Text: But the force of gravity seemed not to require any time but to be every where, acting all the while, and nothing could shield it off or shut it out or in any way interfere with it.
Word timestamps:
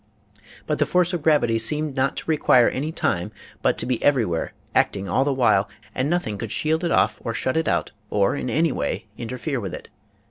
But 0.65 0.79
the 0.79 0.87
force 0.87 1.13
of 1.13 1.21
gravity 1.21 1.59
seemed 1.59 1.95
not 1.95 2.17
to 2.17 2.23
require 2.25 2.67
any 2.67 2.91
time 2.91 3.31
but 3.61 3.77
to 3.77 3.85
be 3.85 4.01
every 4.01 4.25
where, 4.25 4.53
acting 4.73 5.07
all 5.07 5.23
the 5.23 5.31
while, 5.31 5.69
and 5.93 6.09
nothing 6.09 6.39
could 6.39 6.51
shield 6.51 6.83
it 6.83 6.89
off 6.91 7.21
or 7.23 7.35
shut 7.35 7.55
it 7.55 7.67
out 7.67 7.91
or 8.09 8.35
in 8.35 8.49
any 8.49 8.71
way 8.71 9.05
interfere 9.19 9.59
with 9.59 9.75
it. 9.75 9.89